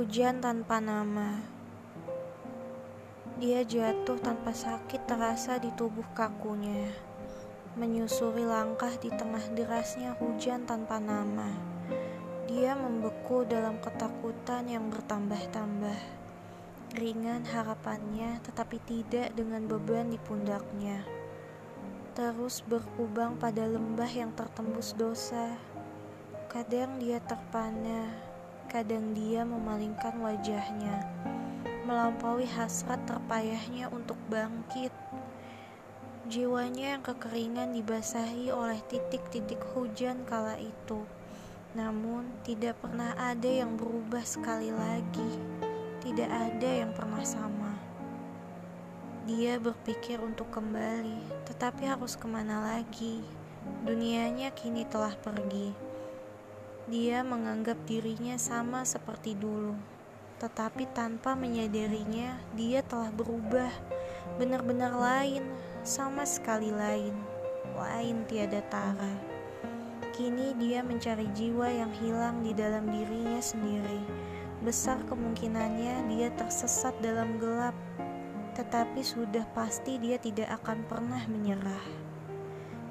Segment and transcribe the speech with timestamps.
[0.00, 1.44] Hujan tanpa nama.
[3.36, 6.88] Dia jatuh tanpa sakit terasa di tubuh kakunya.
[7.76, 11.52] Menyusuri langkah di tengah derasnya hujan tanpa nama.
[12.48, 16.00] Dia membeku dalam ketakutan yang bertambah-tambah.
[16.96, 21.04] Ringan harapannya, tetapi tidak dengan beban di pundaknya.
[22.16, 25.60] Terus berkubang pada lembah yang tertembus dosa.
[26.48, 28.29] Kadang dia terpana,
[28.70, 31.02] Kadang dia memalingkan wajahnya,
[31.90, 34.94] melampaui hasrat terpayahnya untuk bangkit.
[36.30, 41.02] Jiwanya yang kekeringan dibasahi oleh titik-titik hujan kala itu.
[41.74, 45.30] Namun, tidak pernah ada yang berubah sekali lagi.
[45.98, 47.74] Tidak ada yang pernah sama.
[49.26, 53.18] Dia berpikir untuk kembali, tetapi harus ke mana lagi?
[53.82, 55.89] Dunianya kini telah pergi.
[56.90, 59.78] Dia menganggap dirinya sama seperti dulu,
[60.42, 63.70] tetapi tanpa menyadarinya, dia telah berubah,
[64.42, 65.46] benar-benar lain,
[65.86, 67.14] sama sekali lain,
[67.78, 69.14] lain tiada tara.
[70.10, 74.02] Kini dia mencari jiwa yang hilang di dalam dirinya sendiri.
[74.66, 77.78] Besar kemungkinannya dia tersesat dalam gelap,
[78.58, 82.09] tetapi sudah pasti dia tidak akan pernah menyerah.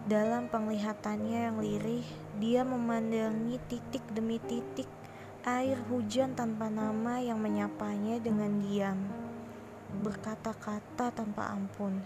[0.10, 2.02] Dalam penglihatannya yang lirih,
[2.42, 4.90] dia memandangi titik demi titik
[5.46, 8.98] air hujan tanpa nama yang menyapanya dengan diam,
[10.02, 12.02] berkata-kata tanpa ampun.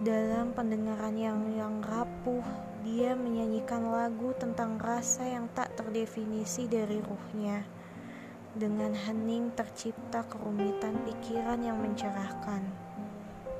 [0.00, 2.40] Dalam pendengaran yang yang rapuh,
[2.80, 7.60] dia menyanyikan lagu tentang rasa yang tak terdefinisi dari ruhnya.
[8.56, 12.87] Dengan hening tercipta kerumitan pikiran yang mencerahkan.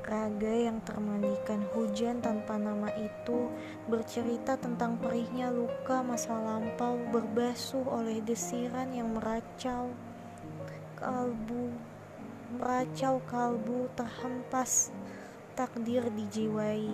[0.09, 3.53] Raga yang termandikan hujan tanpa nama itu
[3.93, 9.93] bercerita tentang perihnya luka masa lampau berbasuh oleh desiran yang meracau
[10.97, 11.77] kalbu
[12.57, 14.97] meracau kalbu terhempas
[15.53, 16.89] takdir dijiwai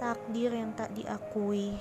[0.00, 1.76] takdir yang tak diakui